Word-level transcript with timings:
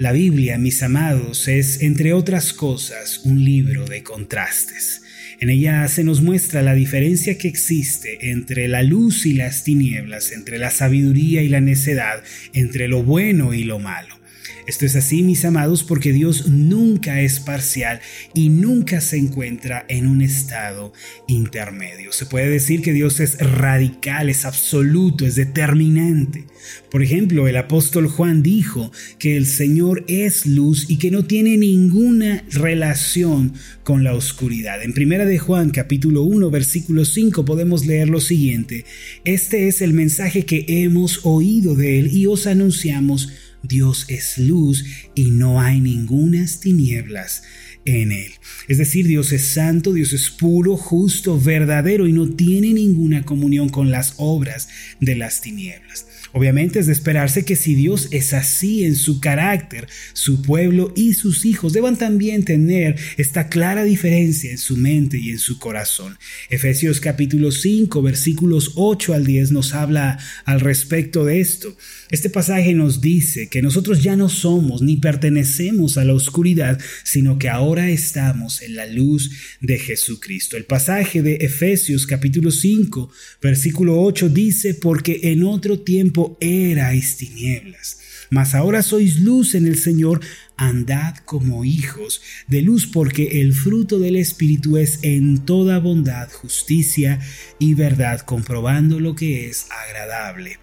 La 0.00 0.12
Biblia, 0.12 0.56
mis 0.56 0.82
amados, 0.82 1.46
es, 1.46 1.82
entre 1.82 2.14
otras 2.14 2.54
cosas, 2.54 3.20
un 3.24 3.44
libro 3.44 3.84
de 3.84 4.02
contrastes. 4.02 5.02
En 5.40 5.50
ella 5.50 5.86
se 5.88 6.04
nos 6.04 6.22
muestra 6.22 6.62
la 6.62 6.72
diferencia 6.72 7.36
que 7.36 7.48
existe 7.48 8.30
entre 8.30 8.66
la 8.66 8.82
luz 8.82 9.26
y 9.26 9.34
las 9.34 9.62
tinieblas, 9.62 10.32
entre 10.32 10.56
la 10.56 10.70
sabiduría 10.70 11.42
y 11.42 11.50
la 11.50 11.60
necedad, 11.60 12.24
entre 12.54 12.88
lo 12.88 13.02
bueno 13.02 13.52
y 13.52 13.64
lo 13.64 13.78
malo. 13.78 14.19
Esto 14.66 14.86
es 14.86 14.96
así, 14.96 15.22
mis 15.22 15.44
amados, 15.44 15.84
porque 15.84 16.12
Dios 16.12 16.48
nunca 16.48 17.20
es 17.20 17.40
parcial 17.40 18.00
y 18.34 18.48
nunca 18.48 19.00
se 19.00 19.16
encuentra 19.16 19.84
en 19.88 20.06
un 20.06 20.22
estado 20.22 20.92
intermedio. 21.26 22.12
Se 22.12 22.26
puede 22.26 22.48
decir 22.48 22.82
que 22.82 22.92
Dios 22.92 23.20
es 23.20 23.38
radical, 23.38 24.28
es 24.28 24.44
absoluto, 24.44 25.26
es 25.26 25.34
determinante. 25.34 26.44
Por 26.90 27.02
ejemplo, 27.02 27.48
el 27.48 27.56
apóstol 27.56 28.08
Juan 28.08 28.42
dijo 28.42 28.92
que 29.18 29.36
el 29.36 29.46
Señor 29.46 30.04
es 30.08 30.46
luz 30.46 30.86
y 30.88 30.98
que 30.98 31.10
no 31.10 31.24
tiene 31.24 31.56
ninguna 31.56 32.44
relación 32.50 33.54
con 33.84 34.04
la 34.04 34.14
oscuridad. 34.14 34.82
En 34.82 34.92
primera 34.92 35.24
de 35.24 35.38
Juan 35.38 35.70
capítulo 35.70 36.22
1 36.22 36.50
versículo 36.50 37.04
5 37.04 37.44
podemos 37.44 37.86
leer 37.86 38.08
lo 38.08 38.20
siguiente: 38.20 38.84
Este 39.24 39.68
es 39.68 39.80
el 39.82 39.92
mensaje 39.92 40.44
que 40.44 40.64
hemos 40.68 41.20
oído 41.24 41.74
de 41.74 41.98
él 41.98 42.14
y 42.14 42.26
os 42.26 42.46
anunciamos 42.46 43.30
Dios 43.62 44.06
es 44.08 44.38
luz 44.38 44.84
y 45.14 45.30
no 45.30 45.60
hay 45.60 45.80
ningunas 45.80 46.60
tinieblas 46.60 47.42
en 47.84 48.12
él. 48.12 48.32
Es 48.68 48.78
decir, 48.78 49.06
Dios 49.06 49.32
es 49.32 49.44
santo, 49.44 49.92
Dios 49.92 50.12
es 50.12 50.30
puro, 50.30 50.76
justo, 50.76 51.38
verdadero 51.40 52.06
y 52.06 52.12
no 52.12 52.28
tiene 52.28 52.72
ninguna 52.72 53.24
comunión 53.24 53.68
con 53.68 53.90
las 53.90 54.14
obras 54.16 54.68
de 55.00 55.16
las 55.16 55.40
tinieblas. 55.40 56.06
Obviamente 56.32 56.78
es 56.78 56.86
de 56.86 56.92
esperarse 56.92 57.44
que 57.44 57.56
si 57.56 57.74
Dios 57.74 58.08
es 58.12 58.32
así 58.34 58.84
en 58.84 58.94
su 58.94 59.18
carácter, 59.20 59.88
su 60.12 60.42
pueblo 60.42 60.92
y 60.94 61.14
sus 61.14 61.44
hijos 61.44 61.72
deban 61.72 61.98
también 61.98 62.44
tener 62.44 62.96
esta 63.16 63.48
clara 63.48 63.82
diferencia 63.82 64.50
en 64.50 64.58
su 64.58 64.76
mente 64.76 65.18
y 65.18 65.30
en 65.30 65.38
su 65.38 65.58
corazón. 65.58 66.18
Efesios 66.48 67.00
capítulo 67.00 67.50
5 67.50 68.00
versículos 68.02 68.72
8 68.76 69.14
al 69.14 69.26
10 69.26 69.50
nos 69.50 69.74
habla 69.74 70.18
al 70.44 70.60
respecto 70.60 71.24
de 71.24 71.40
esto. 71.40 71.76
Este 72.10 72.30
pasaje 72.30 72.74
nos 72.74 73.00
dice 73.00 73.48
que 73.48 73.62
nosotros 73.62 74.02
ya 74.02 74.16
no 74.16 74.28
somos 74.28 74.82
ni 74.82 74.96
pertenecemos 74.98 75.98
a 75.98 76.04
la 76.04 76.14
oscuridad, 76.14 76.80
sino 77.04 77.38
que 77.38 77.48
ahora 77.48 77.90
estamos 77.90 78.62
en 78.62 78.76
la 78.76 78.86
luz 78.86 79.30
de 79.60 79.78
Jesucristo. 79.78 80.56
El 80.56 80.64
pasaje 80.64 81.22
de 81.22 81.36
Efesios 81.36 82.06
capítulo 82.06 82.50
5 82.50 83.10
versículo 83.42 84.00
8 84.02 84.28
dice, 84.28 84.74
porque 84.74 85.20
en 85.24 85.44
otro 85.44 85.80
tiempo 85.80 86.19
erais 86.40 87.16
tinieblas, 87.16 87.98
mas 88.30 88.54
ahora 88.54 88.82
sois 88.82 89.20
luz 89.20 89.54
en 89.54 89.66
el 89.66 89.76
Señor, 89.76 90.20
andad 90.56 91.16
como 91.24 91.64
hijos 91.64 92.20
de 92.46 92.62
luz, 92.62 92.86
porque 92.86 93.40
el 93.40 93.54
fruto 93.54 93.98
del 93.98 94.16
Espíritu 94.16 94.76
es 94.76 95.00
en 95.02 95.44
toda 95.44 95.78
bondad, 95.78 96.28
justicia 96.30 97.18
y 97.58 97.74
verdad, 97.74 98.20
comprobando 98.20 99.00
lo 99.00 99.14
que 99.14 99.48
es 99.48 99.66
agradable 99.86 100.58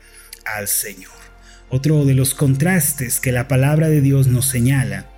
al 0.46 0.68
Señor. 0.68 1.18
Otro 1.70 2.06
de 2.06 2.14
los 2.14 2.34
contrastes 2.34 3.20
que 3.20 3.32
la 3.32 3.48
palabra 3.48 3.90
de 3.90 4.02
Dios 4.02 4.28
nos 4.28 4.46
señala 4.46 5.17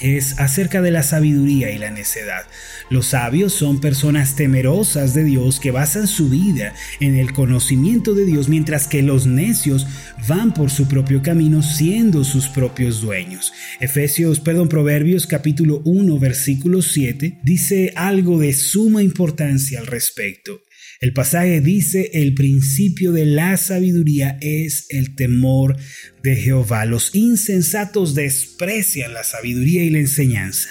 es 0.00 0.38
acerca 0.38 0.82
de 0.82 0.90
la 0.90 1.02
sabiduría 1.02 1.70
y 1.70 1.78
la 1.78 1.90
necedad. 1.90 2.44
Los 2.90 3.06
sabios 3.06 3.52
son 3.52 3.80
personas 3.80 4.36
temerosas 4.36 5.14
de 5.14 5.24
Dios 5.24 5.60
que 5.60 5.70
basan 5.70 6.06
su 6.06 6.28
vida 6.28 6.74
en 7.00 7.16
el 7.16 7.32
conocimiento 7.32 8.14
de 8.14 8.24
Dios, 8.24 8.48
mientras 8.48 8.86
que 8.86 9.02
los 9.02 9.26
necios 9.26 9.86
van 10.28 10.54
por 10.54 10.70
su 10.70 10.86
propio 10.88 11.22
camino 11.22 11.62
siendo 11.62 12.24
sus 12.24 12.48
propios 12.48 13.00
dueños. 13.00 13.52
Efesios, 13.80 14.40
perdón, 14.40 14.68
Proverbios 14.68 15.26
capítulo 15.26 15.82
1 15.84 16.18
versículo 16.18 16.82
7 16.82 17.40
dice 17.42 17.92
algo 17.96 18.38
de 18.38 18.52
suma 18.52 19.02
importancia 19.02 19.80
al 19.80 19.86
respecto. 19.86 20.60
El 21.00 21.12
pasaje 21.12 21.60
dice, 21.60 22.10
el 22.14 22.32
principio 22.32 23.12
de 23.12 23.26
la 23.26 23.58
sabiduría 23.58 24.38
es 24.40 24.86
el 24.88 25.14
temor 25.14 25.76
de 26.22 26.36
Jehová. 26.36 26.86
Los 26.86 27.14
insensatos 27.14 28.14
desprecian 28.14 29.12
la 29.12 29.22
sabiduría 29.22 29.84
y 29.84 29.90
la 29.90 29.98
enseñanza. 29.98 30.70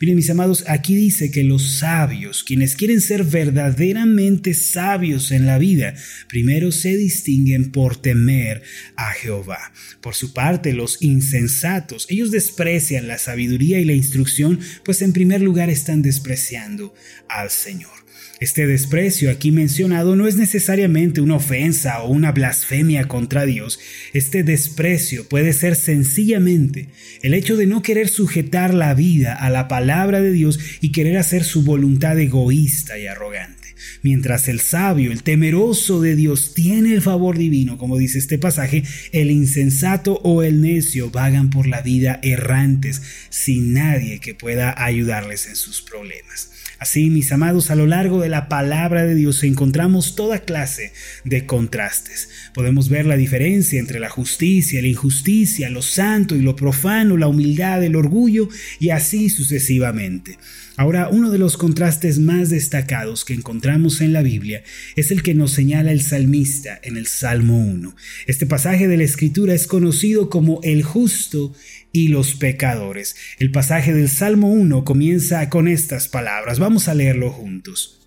Miren 0.00 0.16
mis 0.16 0.30
amados, 0.30 0.64
aquí 0.66 0.96
dice 0.96 1.30
que 1.30 1.44
los 1.44 1.78
sabios, 1.78 2.42
quienes 2.42 2.74
quieren 2.74 3.02
ser 3.02 3.24
verdaderamente 3.24 4.54
sabios 4.54 5.30
en 5.30 5.46
la 5.46 5.58
vida, 5.58 5.94
primero 6.28 6.72
se 6.72 6.96
distinguen 6.96 7.70
por 7.70 8.00
temer 8.00 8.62
a 8.96 9.12
Jehová. 9.12 9.72
Por 10.00 10.14
su 10.14 10.32
parte, 10.32 10.72
los 10.72 11.02
insensatos, 11.02 12.06
ellos 12.08 12.30
desprecian 12.30 13.08
la 13.08 13.18
sabiduría 13.18 13.78
y 13.78 13.84
la 13.84 13.94
instrucción, 13.94 14.58
pues 14.84 15.02
en 15.02 15.12
primer 15.12 15.42
lugar 15.42 15.68
están 15.68 16.00
despreciando 16.00 16.94
al 17.28 17.50
Señor. 17.50 18.05
Este 18.38 18.66
desprecio 18.66 19.30
aquí 19.30 19.50
mencionado 19.50 20.14
no 20.14 20.26
es 20.26 20.36
necesariamente 20.36 21.22
una 21.22 21.36
ofensa 21.36 22.02
o 22.02 22.10
una 22.10 22.32
blasfemia 22.32 23.08
contra 23.08 23.46
Dios. 23.46 23.78
Este 24.12 24.42
desprecio 24.42 25.26
puede 25.26 25.54
ser 25.54 25.74
sencillamente 25.74 26.88
el 27.22 27.32
hecho 27.32 27.56
de 27.56 27.66
no 27.66 27.80
querer 27.80 28.10
sujetar 28.10 28.74
la 28.74 28.92
vida 28.92 29.32
a 29.32 29.48
la 29.48 29.68
palabra 29.68 30.20
de 30.20 30.32
Dios 30.32 30.58
y 30.82 30.92
querer 30.92 31.16
hacer 31.16 31.44
su 31.44 31.62
voluntad 31.62 32.18
egoísta 32.18 32.98
y 32.98 33.06
arrogante. 33.06 33.56
Mientras 34.02 34.48
el 34.48 34.60
sabio, 34.60 35.12
el 35.12 35.22
temeroso 35.22 36.02
de 36.02 36.14
Dios 36.14 36.52
tiene 36.52 36.92
el 36.92 37.00
favor 37.00 37.38
divino, 37.38 37.78
como 37.78 37.96
dice 37.96 38.18
este 38.18 38.38
pasaje, 38.38 38.82
el 39.12 39.30
insensato 39.30 40.20
o 40.22 40.42
el 40.42 40.60
necio 40.60 41.10
vagan 41.10 41.48
por 41.48 41.66
la 41.66 41.80
vida 41.80 42.20
errantes 42.22 43.00
sin 43.30 43.72
nadie 43.72 44.20
que 44.20 44.34
pueda 44.34 44.74
ayudarles 44.76 45.46
en 45.46 45.56
sus 45.56 45.80
problemas. 45.80 46.50
Así, 46.78 47.08
mis 47.08 47.32
amados, 47.32 47.70
a 47.70 47.74
lo 47.74 47.86
largo 47.86 48.20
de 48.20 48.28
la 48.28 48.48
palabra 48.48 49.06
de 49.06 49.14
Dios 49.14 49.42
encontramos 49.44 50.14
toda 50.14 50.40
clase 50.40 50.92
de 51.24 51.46
contrastes. 51.46 52.28
Podemos 52.52 52.90
ver 52.90 53.06
la 53.06 53.16
diferencia 53.16 53.80
entre 53.80 53.98
la 53.98 54.10
justicia, 54.10 54.82
la 54.82 54.88
injusticia, 54.88 55.70
lo 55.70 55.80
santo 55.80 56.36
y 56.36 56.42
lo 56.42 56.54
profano, 56.54 57.16
la 57.16 57.28
humildad, 57.28 57.82
el 57.82 57.96
orgullo 57.96 58.48
y 58.78 58.90
así 58.90 59.30
sucesivamente. 59.30 60.38
Ahora, 60.78 61.08
uno 61.08 61.30
de 61.30 61.38
los 61.38 61.56
contrastes 61.56 62.18
más 62.18 62.50
destacados 62.50 63.24
que 63.24 63.32
encontramos 63.32 64.02
en 64.02 64.12
la 64.12 64.20
Biblia 64.20 64.62
es 64.94 65.10
el 65.10 65.22
que 65.22 65.32
nos 65.32 65.52
señala 65.52 65.90
el 65.90 66.02
salmista 66.02 66.78
en 66.82 66.98
el 66.98 67.06
Salmo 67.06 67.58
1. 67.58 67.96
Este 68.26 68.44
pasaje 68.44 68.86
de 68.86 68.98
la 68.98 69.04
Escritura 69.04 69.54
es 69.54 69.66
conocido 69.66 70.28
como 70.28 70.60
el 70.62 70.82
justo 70.82 71.54
y 71.96 72.08
los 72.08 72.34
pecadores. 72.34 73.16
El 73.38 73.50
pasaje 73.50 73.94
del 73.94 74.10
Salmo 74.10 74.52
1 74.52 74.84
comienza 74.84 75.48
con 75.48 75.66
estas 75.66 76.08
palabras. 76.08 76.58
Vamos 76.58 76.88
a 76.88 76.94
leerlo 76.94 77.30
juntos. 77.30 78.06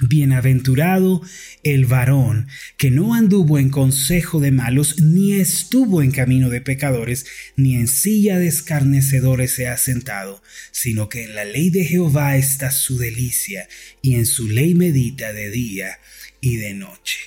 Bienaventurado 0.00 1.22
el 1.62 1.86
varón 1.86 2.48
que 2.76 2.90
no 2.90 3.14
anduvo 3.14 3.58
en 3.58 3.70
consejo 3.70 4.40
de 4.40 4.50
malos, 4.50 5.00
ni 5.00 5.34
estuvo 5.34 6.02
en 6.02 6.10
camino 6.10 6.50
de 6.50 6.60
pecadores, 6.60 7.24
ni 7.56 7.76
en 7.76 7.88
silla 7.88 8.38
de 8.38 8.48
escarnecedores 8.48 9.52
se 9.52 9.68
ha 9.68 9.76
sentado, 9.78 10.42
sino 10.72 11.08
que 11.08 11.24
en 11.24 11.34
la 11.34 11.44
ley 11.44 11.70
de 11.70 11.84
Jehová 11.84 12.36
está 12.36 12.70
su 12.72 12.98
delicia, 12.98 13.68
y 14.02 14.16
en 14.16 14.26
su 14.26 14.48
ley 14.48 14.74
medita 14.74 15.32
de 15.32 15.50
día 15.50 15.98
y 16.40 16.56
de 16.56 16.74
noche. 16.74 17.18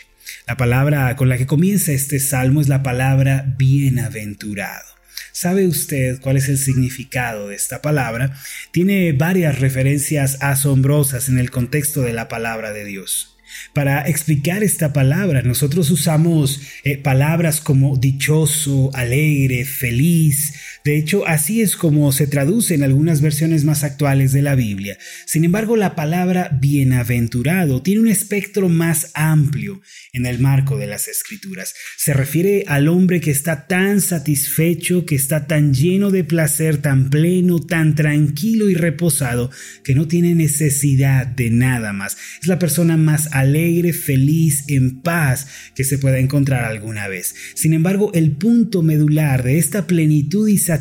La 0.45 0.57
palabra 0.57 1.15
con 1.15 1.29
la 1.29 1.37
que 1.37 1.47
comienza 1.47 1.91
este 1.93 2.19
salmo 2.19 2.61
es 2.61 2.67
la 2.67 2.83
palabra 2.83 3.55
bienaventurado. 3.57 4.96
¿Sabe 5.31 5.67
usted 5.67 6.19
cuál 6.19 6.37
es 6.37 6.49
el 6.49 6.57
significado 6.57 7.49
de 7.49 7.55
esta 7.55 7.81
palabra? 7.81 8.35
Tiene 8.71 9.13
varias 9.13 9.59
referencias 9.59 10.37
asombrosas 10.41 11.29
en 11.29 11.37
el 11.37 11.51
contexto 11.51 12.01
de 12.01 12.13
la 12.13 12.27
palabra 12.27 12.73
de 12.73 12.85
Dios. 12.85 13.37
Para 13.73 14.07
explicar 14.07 14.63
esta 14.63 14.93
palabra, 14.93 15.41
nosotros 15.41 15.89
usamos 15.89 16.61
eh, 16.83 16.97
palabras 16.97 17.61
como 17.61 17.95
dichoso, 17.95 18.91
alegre, 18.93 19.65
feliz. 19.65 20.53
De 20.87 20.97
hecho, 20.97 21.27
así 21.27 21.61
es 21.61 21.75
como 21.75 22.13
se 22.13 22.27
traduce 22.27 22.73
en 22.73 22.81
algunas 22.81 23.19
versiones 23.19 23.65
más 23.65 23.83
actuales 23.83 24.31
de 24.31 24.41
la 24.41 24.55
Biblia. 24.55 24.97
Sin 25.25 25.43
embargo, 25.43 25.75
la 25.75 25.95
palabra 25.95 26.57
bienaventurado 26.61 27.81
tiene 27.81 27.99
un 27.99 28.07
espectro 28.07 28.69
más 28.69 29.11
amplio 29.13 29.81
en 30.13 30.25
el 30.25 30.39
marco 30.39 30.77
de 30.77 30.87
las 30.87 31.09
escrituras. 31.09 31.73
Se 31.97 32.13
refiere 32.13 32.63
al 32.67 32.87
hombre 32.87 33.19
que 33.19 33.31
está 33.31 33.67
tan 33.67 33.99
satisfecho, 33.99 35.05
que 35.05 35.15
está 35.15 35.45
tan 35.45 35.73
lleno 35.73 36.09
de 36.09 36.23
placer, 36.23 36.77
tan 36.77 37.09
pleno, 37.09 37.59
tan 37.59 37.93
tranquilo 37.93 38.69
y 38.69 38.73
reposado, 38.73 39.51
que 39.83 39.93
no 39.93 40.07
tiene 40.07 40.35
necesidad 40.35 41.27
de 41.27 41.49
nada 41.49 41.91
más. 41.91 42.15
Es 42.41 42.47
la 42.47 42.59
persona 42.59 42.95
más 42.95 43.27
alegre, 43.33 43.91
feliz, 43.91 44.63
en 44.69 45.01
paz 45.01 45.47
que 45.75 45.83
se 45.83 45.97
pueda 45.97 46.19
encontrar 46.19 46.63
alguna 46.63 47.09
vez. 47.09 47.35
Sin 47.55 47.73
embargo, 47.73 48.09
el 48.13 48.31
punto 48.37 48.83
medular 48.83 49.43
de 49.43 49.57
esta 49.57 49.85
plenitud 49.85 50.47
y 50.47 50.57
satisfacción 50.57 50.76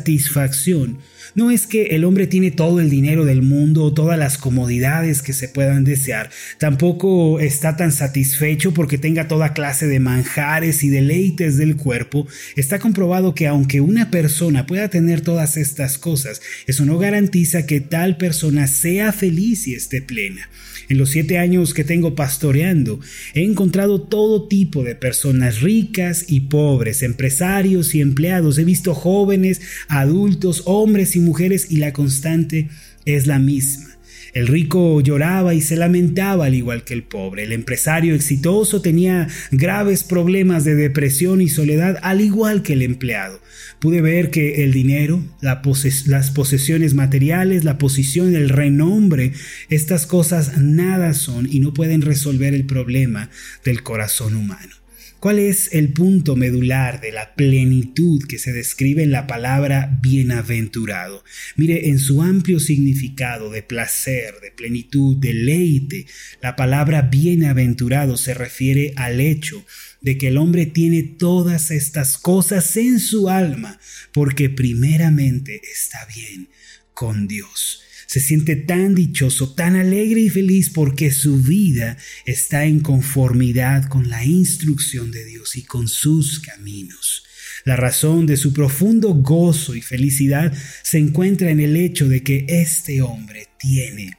No 1.35 1.51
es 1.51 1.67
que 1.67 1.87
el 1.87 2.03
hombre 2.03 2.25
tiene 2.25 2.51
todo 2.51 2.79
el 2.79 2.89
dinero 2.89 3.25
del 3.25 3.41
mundo 3.41 3.93
todas 3.93 4.17
las 4.17 4.37
comodidades 4.37 5.21
que 5.21 5.33
se 5.33 5.49
puedan 5.49 5.83
desear. 5.83 6.29
Tampoco 6.57 7.39
está 7.39 7.75
tan 7.75 7.91
satisfecho 7.91 8.73
porque 8.73 8.97
tenga 8.97 9.27
toda 9.27 9.53
clase 9.53 9.87
de 9.87 9.99
manjares 9.99 10.83
y 10.83 10.89
deleites 10.89 11.57
del 11.57 11.75
cuerpo. 11.75 12.27
Está 12.55 12.79
comprobado 12.79 13.35
que 13.35 13.47
aunque 13.47 13.81
una 13.81 14.09
persona 14.09 14.65
pueda 14.65 14.89
tener 14.89 15.21
todas 15.21 15.57
estas 15.57 15.97
cosas, 15.97 16.41
eso 16.65 16.85
no 16.85 16.97
garantiza 16.97 17.65
que 17.65 17.81
tal 17.81 18.17
persona 18.17 18.67
sea 18.67 19.11
feliz 19.11 19.67
y 19.67 19.75
esté 19.75 20.01
plena. 20.01 20.49
En 20.89 20.97
los 20.97 21.09
siete 21.09 21.37
años 21.37 21.73
que 21.73 21.83
tengo 21.83 22.15
pastoreando, 22.15 22.99
he 23.33 23.43
encontrado 23.43 24.01
todo 24.01 24.47
tipo 24.47 24.83
de 24.83 24.95
personas 24.95 25.61
ricas 25.61 26.25
y 26.27 26.41
pobres, 26.41 27.03
empresarios 27.03 27.93
y 27.95 28.01
empleados. 28.01 28.57
He 28.57 28.63
visto 28.63 28.93
jóvenes, 28.93 29.61
adultos, 29.87 30.63
hombres 30.65 31.15
y 31.15 31.19
mujeres 31.19 31.67
y 31.69 31.77
la 31.77 31.93
constante 31.93 32.69
es 33.05 33.27
la 33.27 33.39
misma. 33.39 33.86
El 34.33 34.47
rico 34.47 35.01
lloraba 35.01 35.53
y 35.53 35.61
se 35.61 35.75
lamentaba 35.75 36.45
al 36.45 36.55
igual 36.55 36.83
que 36.83 36.93
el 36.93 37.03
pobre. 37.03 37.43
El 37.43 37.53
empresario 37.53 38.15
exitoso 38.15 38.81
tenía 38.81 39.27
graves 39.51 40.03
problemas 40.03 40.63
de 40.63 40.75
depresión 40.75 41.41
y 41.41 41.49
soledad 41.49 41.97
al 42.01 42.21
igual 42.21 42.63
que 42.63 42.73
el 42.73 42.81
empleado. 42.81 43.39
Pude 43.79 44.01
ver 44.01 44.31
que 44.31 44.63
el 44.63 44.73
dinero, 44.73 45.23
las 45.41 46.31
posesiones 46.31 46.93
materiales, 46.93 47.63
la 47.63 47.77
posición, 47.77 48.35
el 48.35 48.49
renombre, 48.49 49.33
estas 49.69 50.05
cosas 50.05 50.57
nada 50.57 51.13
son 51.13 51.47
y 51.51 51.59
no 51.59 51.73
pueden 51.73 52.01
resolver 52.01 52.53
el 52.53 52.65
problema 52.65 53.29
del 53.63 53.83
corazón 53.83 54.35
humano. 54.35 54.75
¿Cuál 55.19 55.39
es 55.39 55.73
el 55.73 55.93
punto 55.93 56.35
medular 56.35 57.01
de 57.01 57.11
la 57.11 57.33
plenitud 57.33 58.23
que 58.27 58.37
se 58.37 58.53
describe 58.53 59.01
en 59.01 59.09
la 59.09 59.25
palabra 59.25 59.97
bienaventurado? 59.99 61.23
Mire, 61.55 61.89
en 61.89 61.97
su 61.97 62.21
amplio 62.21 62.59
significado 62.59 63.49
de 63.49 63.63
placer, 63.63 64.35
de 64.43 64.51
plenitud, 64.51 65.17
deleite, 65.17 66.05
la 66.39 66.55
palabra 66.55 67.01
bienaventurado 67.01 68.15
se 68.15 68.35
refiere 68.35 68.93
al 68.95 69.19
hecho 69.19 69.65
de 70.01 70.19
que 70.19 70.27
el 70.27 70.37
hombre 70.37 70.67
tiene 70.67 71.01
todas 71.01 71.71
estas 71.71 72.19
cosas 72.19 72.77
en 72.77 72.99
su 72.99 73.27
alma 73.27 73.79
porque 74.13 74.51
primeramente 74.51 75.59
está 75.73 76.05
bien 76.13 76.49
con 76.93 77.27
Dios 77.27 77.86
se 78.07 78.21
siente 78.21 78.55
tan 78.55 78.95
dichoso, 78.95 79.53
tan 79.53 79.75
alegre 79.75 80.21
y 80.21 80.29
feliz 80.29 80.71
porque 80.71 81.11
su 81.11 81.41
vida 81.41 81.97
está 82.25 82.65
en 82.65 82.79
conformidad 82.79 83.87
con 83.89 84.09
la 84.09 84.25
instrucción 84.25 85.11
de 85.11 85.25
Dios 85.25 85.55
y 85.57 85.63
con 85.63 85.87
sus 85.87 86.39
caminos. 86.39 87.25
La 87.65 87.75
razón 87.75 88.25
de 88.25 88.37
su 88.37 88.53
profundo 88.53 89.13
gozo 89.13 89.75
y 89.75 89.81
felicidad 89.81 90.53
se 90.83 90.99
encuentra 90.99 91.51
en 91.51 91.59
el 91.59 91.75
hecho 91.75 92.07
de 92.07 92.23
que 92.23 92.45
este 92.47 93.01
hombre 93.01 93.49
tiene 93.59 94.17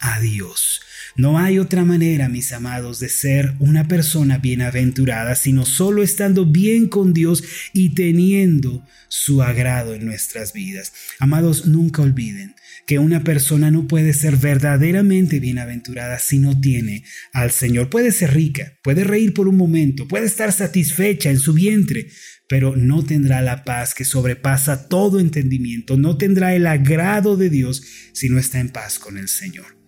a 0.00 0.20
Dios. 0.20 0.82
No 1.16 1.38
hay 1.38 1.58
otra 1.58 1.84
manera, 1.84 2.28
mis 2.28 2.52
amados, 2.52 3.00
de 3.00 3.08
ser 3.08 3.54
una 3.58 3.88
persona 3.88 4.38
bienaventurada, 4.38 5.34
sino 5.34 5.66
solo 5.66 6.02
estando 6.02 6.46
bien 6.46 6.88
con 6.88 7.12
Dios 7.12 7.42
y 7.72 7.94
teniendo 7.94 8.84
su 9.08 9.42
agrado 9.42 9.94
en 9.94 10.04
nuestras 10.06 10.52
vidas. 10.52 10.92
Amados, 11.18 11.66
nunca 11.66 12.02
olviden 12.02 12.54
que 12.86 12.98
una 12.98 13.22
persona 13.22 13.70
no 13.70 13.86
puede 13.86 14.12
ser 14.12 14.36
verdaderamente 14.36 15.40
bienaventurada 15.40 16.18
si 16.18 16.38
no 16.38 16.60
tiene 16.60 17.04
al 17.32 17.50
Señor. 17.50 17.90
Puede 17.90 18.12
ser 18.12 18.34
rica, 18.34 18.78
puede 18.82 19.04
reír 19.04 19.34
por 19.34 19.48
un 19.48 19.56
momento, 19.56 20.08
puede 20.08 20.26
estar 20.26 20.52
satisfecha 20.52 21.30
en 21.30 21.38
su 21.38 21.52
vientre, 21.52 22.08
pero 22.48 22.74
no 22.74 23.04
tendrá 23.04 23.42
la 23.42 23.64
paz 23.64 23.94
que 23.94 24.04
sobrepasa 24.04 24.88
todo 24.88 25.20
entendimiento, 25.20 25.96
no 25.96 26.16
tendrá 26.16 26.54
el 26.54 26.66
agrado 26.66 27.36
de 27.36 27.48
Dios 27.48 27.82
si 28.12 28.28
no 28.28 28.38
está 28.38 28.58
en 28.58 28.70
paz 28.70 28.98
con 28.98 29.18
el 29.18 29.28
Señor. 29.28 29.78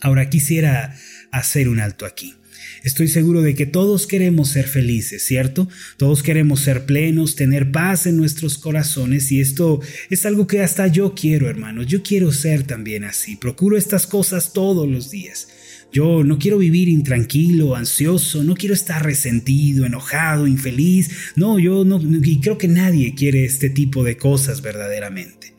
Ahora 0.00 0.28
quisiera 0.30 0.96
hacer 1.30 1.68
un 1.68 1.80
alto 1.80 2.06
aquí. 2.06 2.34
Estoy 2.82 3.08
seguro 3.08 3.42
de 3.42 3.54
que 3.54 3.66
todos 3.66 4.06
queremos 4.06 4.50
ser 4.50 4.66
felices, 4.68 5.24
¿cierto? 5.24 5.68
Todos 5.96 6.22
queremos 6.22 6.60
ser 6.60 6.86
plenos, 6.86 7.34
tener 7.34 7.72
paz 7.72 8.06
en 8.06 8.16
nuestros 8.16 8.58
corazones 8.58 9.32
y 9.32 9.40
esto 9.40 9.80
es 10.08 10.24
algo 10.24 10.46
que 10.46 10.62
hasta 10.62 10.86
yo 10.86 11.14
quiero, 11.14 11.48
hermanos. 11.48 11.86
Yo 11.86 12.02
quiero 12.02 12.32
ser 12.32 12.62
también 12.62 13.04
así. 13.04 13.36
Procuro 13.36 13.76
estas 13.76 14.06
cosas 14.06 14.52
todos 14.52 14.88
los 14.88 15.10
días. 15.10 15.48
Yo 15.92 16.24
no 16.24 16.38
quiero 16.38 16.58
vivir 16.58 16.88
intranquilo, 16.88 17.74
ansioso, 17.74 18.44
no 18.44 18.54
quiero 18.54 18.74
estar 18.74 19.04
resentido, 19.04 19.86
enojado, 19.86 20.46
infeliz. 20.46 21.10
No, 21.36 21.58
yo 21.58 21.84
no, 21.84 22.00
y 22.22 22.40
creo 22.40 22.58
que 22.58 22.68
nadie 22.68 23.14
quiere 23.14 23.44
este 23.44 23.70
tipo 23.70 24.04
de 24.04 24.16
cosas 24.16 24.62
verdaderamente. 24.62 25.54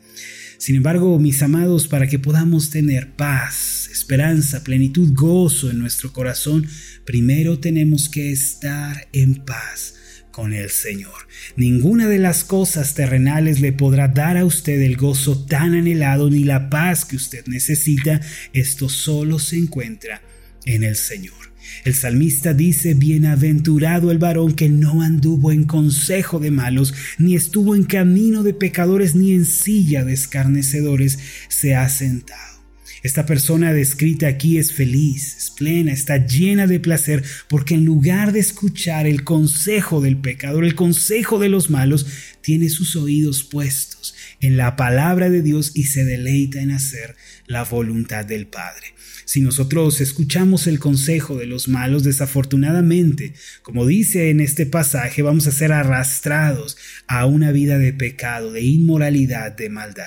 Sin 0.60 0.76
embargo, 0.76 1.18
mis 1.20 1.42
amados, 1.42 1.88
para 1.88 2.08
que 2.08 2.20
podamos 2.20 2.70
tener 2.70 3.16
paz, 3.16 3.87
esperanza, 4.08 4.64
plenitud, 4.64 5.12
gozo 5.14 5.70
en 5.70 5.80
nuestro 5.80 6.14
corazón, 6.14 6.66
primero 7.04 7.60
tenemos 7.60 8.08
que 8.08 8.32
estar 8.32 9.10
en 9.12 9.36
paz 9.36 9.96
con 10.32 10.54
el 10.54 10.70
Señor. 10.70 11.28
Ninguna 11.58 12.08
de 12.08 12.18
las 12.18 12.46
cosas 12.46 12.94
terrenales 12.94 13.60
le 13.60 13.74
podrá 13.74 14.08
dar 14.08 14.38
a 14.38 14.46
usted 14.46 14.82
el 14.82 14.96
gozo 14.96 15.46
tan 15.46 15.74
anhelado 15.74 16.30
ni 16.30 16.46
la 16.46 16.70
paz 16.70 17.04
que 17.04 17.18
usted 17.18 17.48
necesita. 17.48 18.22
Esto 18.54 18.88
solo 18.88 19.40
se 19.40 19.58
encuentra 19.58 20.22
en 20.64 20.86
el 20.86 20.96
Señor. 20.96 21.52
El 21.84 21.94
salmista 21.94 22.54
dice, 22.54 22.94
Bienaventurado 22.94 24.10
el 24.10 24.20
varón 24.20 24.54
que 24.54 24.70
no 24.70 25.02
anduvo 25.02 25.52
en 25.52 25.66
consejo 25.66 26.40
de 26.40 26.52
malos, 26.52 26.94
ni 27.18 27.36
estuvo 27.36 27.76
en 27.76 27.84
camino 27.84 28.44
de 28.44 28.54
pecadores, 28.54 29.16
ni 29.16 29.34
en 29.34 29.44
silla 29.44 30.06
de 30.06 30.14
escarnecedores 30.14 31.20
se 31.50 31.76
ha 31.76 31.90
sentado. 31.90 32.57
Esta 33.04 33.26
persona 33.26 33.74
descrita 33.74 34.28
aquí 34.28 34.58
es 34.58 34.74
feliz, 34.74 35.36
es 35.38 35.50
plena, 35.52 35.92
está 35.92 36.26
llena 36.26 36.68
de 36.68 36.80
placer, 36.80 37.24
porque 37.48 37.76
en 37.76 37.86
lugar 37.86 38.32
de 38.32 38.40
escuchar 38.40 39.08
el 39.08 39.24
consejo 39.24 40.02
del 40.02 40.18
pecador, 40.18 40.66
el 40.66 40.76
consejo 40.76 41.40
de 41.40 41.50
los 41.50 41.70
malos, 41.70 42.06
tiene 42.42 42.70
sus 42.70 42.96
oídos 42.96 43.44
puestos 43.44 44.16
en 44.40 44.58
la 44.58 44.76
palabra 44.76 45.30
de 45.30 45.42
Dios 45.42 45.72
y 45.74 45.84
se 45.84 46.06
deleita 46.06 46.62
en 46.62 46.72
hacer 46.72 47.16
la 47.46 47.64
voluntad 47.64 48.26
del 48.26 48.48
Padre. 48.48 48.94
Si 49.26 49.42
nosotros 49.42 50.00
escuchamos 50.00 50.68
el 50.68 50.80
consejo 50.80 51.36
de 51.36 51.48
los 51.48 51.68
malos, 51.68 52.04
desafortunadamente, 52.04 53.34
como 53.62 53.86
dice 53.86 54.30
en 54.30 54.40
este 54.40 54.66
pasaje, 54.66 55.22
vamos 55.22 55.48
a 55.48 55.52
ser 55.52 55.74
arrastrados 55.74 56.78
a 57.08 57.26
una 57.26 57.52
vida 57.52 57.78
de 57.78 57.92
pecado, 57.92 58.54
de 58.54 58.62
inmoralidad, 58.62 59.52
de 59.52 59.70
maldad. 59.70 60.06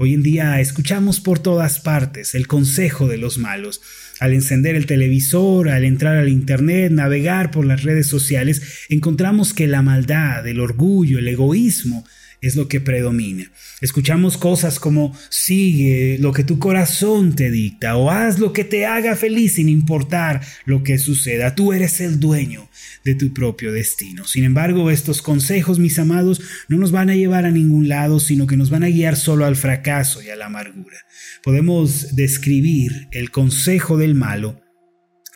Hoy 0.00 0.14
en 0.14 0.22
día 0.22 0.60
escuchamos 0.60 1.18
por 1.18 1.40
todas 1.40 1.80
partes 1.80 2.36
el 2.36 2.46
consejo 2.46 3.08
de 3.08 3.18
los 3.18 3.36
malos. 3.36 3.80
Al 4.20 4.32
encender 4.32 4.76
el 4.76 4.86
televisor, 4.86 5.68
al 5.68 5.84
entrar 5.84 6.16
al 6.16 6.28
Internet, 6.28 6.92
navegar 6.92 7.50
por 7.50 7.66
las 7.66 7.82
redes 7.82 8.06
sociales, 8.06 8.86
encontramos 8.90 9.52
que 9.52 9.66
la 9.66 9.82
maldad, 9.82 10.46
el 10.46 10.60
orgullo, 10.60 11.18
el 11.18 11.26
egoísmo 11.26 12.04
es 12.40 12.56
lo 12.56 12.68
que 12.68 12.80
predomina. 12.80 13.50
Escuchamos 13.80 14.36
cosas 14.36 14.78
como 14.78 15.16
sigue 15.28 16.18
lo 16.20 16.32
que 16.32 16.44
tu 16.44 16.58
corazón 16.58 17.34
te 17.34 17.50
dicta 17.50 17.96
o 17.96 18.10
haz 18.10 18.38
lo 18.38 18.52
que 18.52 18.64
te 18.64 18.86
haga 18.86 19.16
feliz 19.16 19.54
sin 19.54 19.68
importar 19.68 20.40
lo 20.64 20.82
que 20.82 20.98
suceda. 20.98 21.54
Tú 21.54 21.72
eres 21.72 22.00
el 22.00 22.20
dueño 22.20 22.68
de 23.04 23.14
tu 23.14 23.32
propio 23.32 23.72
destino. 23.72 24.26
Sin 24.26 24.44
embargo, 24.44 24.90
estos 24.90 25.22
consejos, 25.22 25.78
mis 25.78 25.98
amados, 25.98 26.40
no 26.68 26.76
nos 26.76 26.92
van 26.92 27.10
a 27.10 27.16
llevar 27.16 27.44
a 27.44 27.50
ningún 27.50 27.88
lado, 27.88 28.20
sino 28.20 28.46
que 28.46 28.56
nos 28.56 28.70
van 28.70 28.84
a 28.84 28.88
guiar 28.88 29.16
solo 29.16 29.44
al 29.44 29.56
fracaso 29.56 30.22
y 30.22 30.30
a 30.30 30.36
la 30.36 30.46
amargura. 30.46 30.98
Podemos 31.42 32.14
describir 32.14 33.08
el 33.12 33.30
consejo 33.30 33.96
del 33.96 34.14
malo 34.14 34.60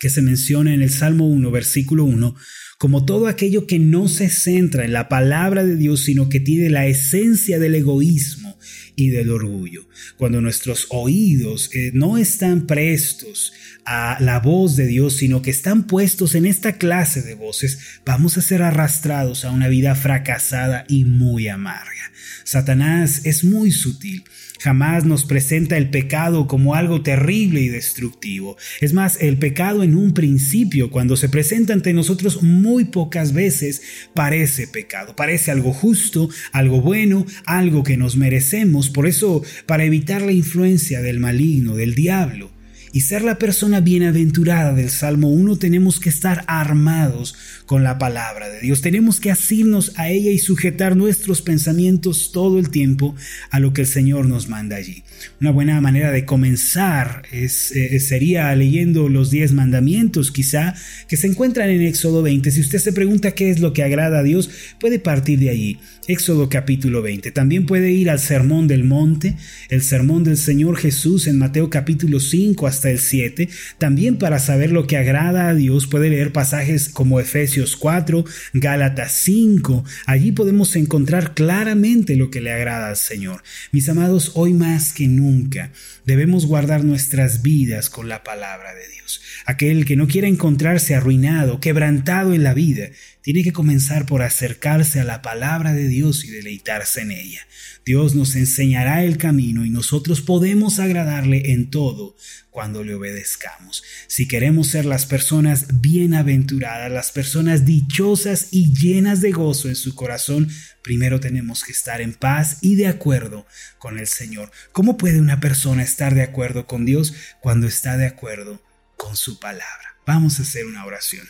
que 0.02 0.10
se 0.10 0.20
menciona 0.20 0.74
en 0.74 0.82
el 0.82 0.90
Salmo 0.90 1.28
1, 1.28 1.48
versículo 1.52 2.02
1, 2.02 2.34
como 2.76 3.04
todo 3.04 3.28
aquello 3.28 3.68
que 3.68 3.78
no 3.78 4.08
se 4.08 4.28
centra 4.28 4.84
en 4.84 4.92
la 4.92 5.08
palabra 5.08 5.64
de 5.64 5.76
Dios, 5.76 6.00
sino 6.00 6.28
que 6.28 6.40
tiene 6.40 6.70
la 6.70 6.88
esencia 6.88 7.60
del 7.60 7.76
egoísmo 7.76 8.58
y 8.96 9.10
del 9.10 9.30
orgullo. 9.30 9.88
Cuando 10.16 10.40
nuestros 10.40 10.86
oídos 10.90 11.70
eh, 11.74 11.90
no 11.94 12.18
están 12.18 12.66
prestos 12.66 13.52
a 13.84 14.18
la 14.20 14.40
voz 14.40 14.76
de 14.76 14.86
Dios, 14.86 15.16
sino 15.16 15.42
que 15.42 15.50
están 15.50 15.86
puestos 15.86 16.34
en 16.34 16.46
esta 16.46 16.78
clase 16.78 17.22
de 17.22 17.34
voces, 17.34 17.78
vamos 18.04 18.38
a 18.38 18.42
ser 18.42 18.62
arrastrados 18.62 19.44
a 19.44 19.50
una 19.50 19.68
vida 19.68 19.94
fracasada 19.94 20.84
y 20.88 21.04
muy 21.04 21.48
amarga. 21.48 22.12
Satanás 22.44 23.22
es 23.24 23.44
muy 23.44 23.70
sutil 23.70 24.24
Jamás 24.62 25.04
nos 25.04 25.24
presenta 25.24 25.76
el 25.76 25.90
pecado 25.90 26.46
como 26.46 26.76
algo 26.76 27.02
terrible 27.02 27.60
y 27.62 27.68
destructivo. 27.68 28.56
Es 28.80 28.92
más, 28.92 29.20
el 29.20 29.36
pecado 29.36 29.82
en 29.82 29.96
un 29.96 30.14
principio, 30.14 30.88
cuando 30.88 31.16
se 31.16 31.28
presenta 31.28 31.72
ante 31.72 31.92
nosotros 31.92 32.44
muy 32.44 32.84
pocas 32.84 33.32
veces, 33.32 33.82
parece 34.14 34.68
pecado, 34.68 35.16
parece 35.16 35.50
algo 35.50 35.72
justo, 35.72 36.28
algo 36.52 36.80
bueno, 36.80 37.26
algo 37.44 37.82
que 37.82 37.96
nos 37.96 38.14
merecemos. 38.16 38.81
Por 38.90 39.06
eso, 39.06 39.42
para 39.66 39.84
evitar 39.84 40.22
la 40.22 40.32
influencia 40.32 41.00
del 41.00 41.18
maligno, 41.20 41.76
del 41.76 41.94
diablo, 41.94 42.50
y 42.92 43.00
ser 43.00 43.22
la 43.22 43.38
persona 43.38 43.80
bienaventurada 43.80 44.74
del 44.74 44.90
Salmo 44.90 45.30
1 45.30 45.56
tenemos 45.56 45.98
que 45.98 46.10
estar 46.10 46.44
armados 46.46 47.34
con 47.64 47.82
la 47.82 47.98
palabra 47.98 48.50
de 48.50 48.60
Dios. 48.60 48.82
Tenemos 48.82 49.18
que 49.18 49.30
asirnos 49.30 49.92
a 49.96 50.10
ella 50.10 50.30
y 50.30 50.38
sujetar 50.38 50.94
nuestros 50.94 51.40
pensamientos 51.40 52.32
todo 52.32 52.58
el 52.58 52.68
tiempo 52.68 53.14
a 53.50 53.60
lo 53.60 53.72
que 53.72 53.80
el 53.80 53.86
Señor 53.86 54.26
nos 54.26 54.48
manda 54.48 54.76
allí. 54.76 55.04
Una 55.40 55.52
buena 55.52 55.80
manera 55.80 56.12
de 56.12 56.26
comenzar 56.26 57.22
es, 57.32 57.72
eh, 57.72 57.98
sería 57.98 58.54
leyendo 58.54 59.08
los 59.08 59.30
diez 59.30 59.52
mandamientos 59.52 60.30
quizá 60.30 60.74
que 61.08 61.16
se 61.16 61.28
encuentran 61.28 61.70
en 61.70 61.80
Éxodo 61.82 62.22
20. 62.22 62.50
Si 62.50 62.60
usted 62.60 62.78
se 62.78 62.92
pregunta 62.92 63.32
qué 63.32 63.50
es 63.50 63.60
lo 63.60 63.72
que 63.72 63.82
agrada 63.82 64.18
a 64.18 64.22
Dios, 64.22 64.50
puede 64.78 64.98
partir 64.98 65.38
de 65.38 65.48
allí. 65.48 65.78
Éxodo 66.08 66.48
capítulo 66.48 67.00
20. 67.00 67.30
También 67.30 67.64
puede 67.64 67.90
ir 67.92 68.10
al 68.10 68.18
Sermón 68.18 68.68
del 68.68 68.84
Monte, 68.84 69.36
el 69.70 69.82
Sermón 69.82 70.24
del 70.24 70.36
Señor 70.36 70.76
Jesús 70.76 71.26
en 71.26 71.38
Mateo 71.38 71.70
capítulo 71.70 72.20
5 72.20 72.66
el 72.90 72.98
7. 72.98 73.48
También 73.78 74.18
para 74.18 74.38
saber 74.38 74.72
lo 74.72 74.86
que 74.86 74.96
agrada 74.96 75.48
a 75.48 75.54
Dios 75.54 75.86
puede 75.86 76.10
leer 76.10 76.32
pasajes 76.32 76.88
como 76.88 77.20
Efesios 77.20 77.76
4, 77.76 78.24
Gálatas 78.54 79.12
5. 79.12 79.84
Allí 80.06 80.32
podemos 80.32 80.76
encontrar 80.76 81.34
claramente 81.34 82.16
lo 82.16 82.30
que 82.30 82.40
le 82.40 82.52
agrada 82.52 82.88
al 82.88 82.96
Señor. 82.96 83.42
Mis 83.70 83.88
amados, 83.88 84.32
hoy 84.34 84.52
más 84.52 84.92
que 84.92 85.06
nunca 85.08 85.72
debemos 86.04 86.46
guardar 86.46 86.84
nuestras 86.84 87.42
vidas 87.42 87.90
con 87.90 88.08
la 88.08 88.22
palabra 88.22 88.74
de 88.74 88.88
Dios. 88.88 89.20
Aquel 89.46 89.84
que 89.84 89.96
no 89.96 90.06
quiera 90.06 90.28
encontrarse 90.28 90.94
arruinado, 90.94 91.60
quebrantado 91.60 92.34
en 92.34 92.42
la 92.42 92.54
vida, 92.54 92.88
tiene 93.22 93.44
que 93.44 93.52
comenzar 93.52 94.04
por 94.04 94.22
acercarse 94.22 95.00
a 95.00 95.04
la 95.04 95.22
palabra 95.22 95.72
de 95.72 95.88
Dios 95.88 96.24
y 96.24 96.30
deleitarse 96.30 97.02
en 97.02 97.12
ella. 97.12 97.46
Dios 97.84 98.14
nos 98.14 98.36
enseñará 98.36 99.04
el 99.04 99.16
camino 99.16 99.64
y 99.64 99.70
nosotros 99.70 100.20
podemos 100.20 100.78
agradarle 100.78 101.52
en 101.52 101.70
todo 101.70 102.16
cuando 102.50 102.84
le 102.84 102.94
obedezcamos. 102.94 103.82
Si 104.08 104.28
queremos 104.28 104.68
ser 104.68 104.84
las 104.84 105.06
personas 105.06 105.80
bienaventuradas, 105.80 106.90
las 106.90 107.10
personas 107.10 107.64
dichosas 107.64 108.48
y 108.50 108.72
llenas 108.74 109.20
de 109.20 109.32
gozo 109.32 109.68
en 109.68 109.76
su 109.76 109.94
corazón, 109.94 110.48
primero 110.82 111.18
tenemos 111.18 111.64
que 111.64 111.72
estar 111.72 112.00
en 112.00 112.14
paz 112.14 112.58
y 112.60 112.74
de 112.74 112.88
acuerdo 112.88 113.46
con 113.78 113.98
el 113.98 114.06
Señor. 114.06 114.50
¿Cómo 114.72 114.96
puede 114.96 115.20
una 115.20 115.40
persona 115.40 115.82
estar 115.82 116.14
de 116.14 116.22
acuerdo 116.22 116.66
con 116.66 116.84
Dios 116.84 117.14
cuando 117.40 117.66
está 117.66 117.96
de 117.96 118.06
acuerdo 118.06 118.62
con 118.96 119.16
su 119.16 119.40
palabra? 119.40 119.96
Vamos 120.06 120.38
a 120.38 120.42
hacer 120.42 120.66
una 120.66 120.84
oración. 120.84 121.26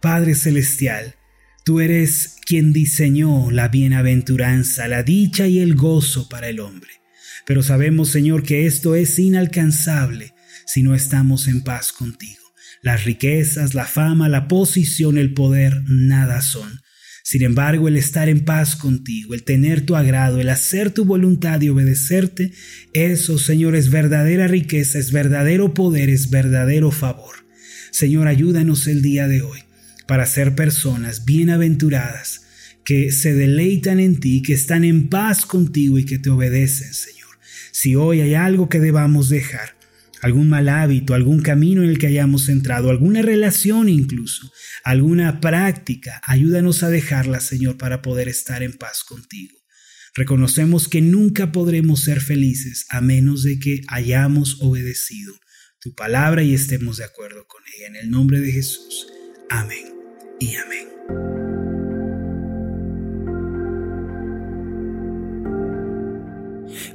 Padre 0.00 0.36
Celestial, 0.36 1.16
tú 1.64 1.80
eres 1.80 2.36
quien 2.46 2.72
diseñó 2.72 3.50
la 3.50 3.66
bienaventuranza, 3.66 4.86
la 4.86 5.02
dicha 5.02 5.48
y 5.48 5.58
el 5.58 5.74
gozo 5.74 6.28
para 6.28 6.48
el 6.48 6.60
hombre. 6.60 6.90
Pero 7.44 7.64
sabemos, 7.64 8.08
Señor, 8.08 8.44
que 8.44 8.66
esto 8.66 8.94
es 8.94 9.18
inalcanzable 9.18 10.34
si 10.66 10.84
no 10.84 10.94
estamos 10.94 11.48
en 11.48 11.62
paz 11.62 11.90
contigo. 11.90 12.44
Las 12.80 13.04
riquezas, 13.04 13.74
la 13.74 13.86
fama, 13.86 14.28
la 14.28 14.46
posición, 14.46 15.18
el 15.18 15.34
poder, 15.34 15.82
nada 15.88 16.42
son. 16.42 16.80
Sin 17.24 17.42
embargo, 17.42 17.88
el 17.88 17.96
estar 17.96 18.28
en 18.28 18.44
paz 18.44 18.76
contigo, 18.76 19.34
el 19.34 19.42
tener 19.42 19.84
tu 19.84 19.96
agrado, 19.96 20.40
el 20.40 20.48
hacer 20.48 20.92
tu 20.92 21.04
voluntad 21.04 21.60
y 21.60 21.70
obedecerte, 21.70 22.52
eso, 22.92 23.36
Señor, 23.36 23.74
es 23.74 23.90
verdadera 23.90 24.46
riqueza, 24.46 25.00
es 25.00 25.10
verdadero 25.10 25.74
poder, 25.74 26.08
es 26.08 26.30
verdadero 26.30 26.92
favor. 26.92 27.34
Señor, 27.90 28.28
ayúdanos 28.28 28.86
el 28.86 29.02
día 29.02 29.26
de 29.26 29.42
hoy 29.42 29.67
para 30.08 30.24
ser 30.24 30.54
personas 30.54 31.26
bienaventuradas, 31.26 32.46
que 32.82 33.12
se 33.12 33.34
deleitan 33.34 34.00
en 34.00 34.18
ti, 34.18 34.40
que 34.40 34.54
están 34.54 34.82
en 34.82 35.10
paz 35.10 35.44
contigo 35.44 35.98
y 35.98 36.06
que 36.06 36.18
te 36.18 36.30
obedecen, 36.30 36.94
Señor. 36.94 37.28
Si 37.70 37.94
hoy 37.94 38.22
hay 38.22 38.32
algo 38.32 38.70
que 38.70 38.80
debamos 38.80 39.28
dejar, 39.28 39.76
algún 40.22 40.48
mal 40.48 40.70
hábito, 40.70 41.12
algún 41.12 41.42
camino 41.42 41.82
en 41.82 41.90
el 41.90 41.98
que 41.98 42.06
hayamos 42.06 42.48
entrado, 42.48 42.88
alguna 42.88 43.20
relación 43.20 43.90
incluso, 43.90 44.50
alguna 44.82 45.40
práctica, 45.40 46.22
ayúdanos 46.26 46.82
a 46.82 46.88
dejarla, 46.88 47.40
Señor, 47.40 47.76
para 47.76 48.00
poder 48.00 48.28
estar 48.28 48.62
en 48.62 48.72
paz 48.72 49.04
contigo. 49.04 49.58
Reconocemos 50.14 50.88
que 50.88 51.02
nunca 51.02 51.52
podremos 51.52 52.00
ser 52.00 52.22
felices 52.22 52.86
a 52.88 53.02
menos 53.02 53.42
de 53.42 53.58
que 53.58 53.82
hayamos 53.88 54.56
obedecido 54.62 55.34
tu 55.80 55.94
palabra 55.94 56.42
y 56.42 56.54
estemos 56.54 56.96
de 56.96 57.04
acuerdo 57.04 57.46
con 57.46 57.62
ella. 57.76 57.88
En 57.88 57.96
el 57.96 58.10
nombre 58.10 58.40
de 58.40 58.50
Jesús. 58.50 59.06
Amén 59.50 59.97
y 60.40 60.56
amén. 60.56 61.37